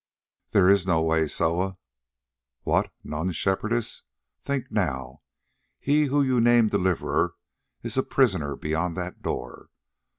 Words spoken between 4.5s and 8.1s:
now: he whom you name Deliverer is a